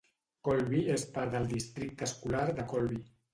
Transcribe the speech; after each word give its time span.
Colby 0.47 0.79
és 0.93 1.03
part 1.17 1.35
del 1.35 1.45
districte 1.51 2.09
escolar 2.11 2.43
de 2.63 2.67
Colby. 2.73 2.99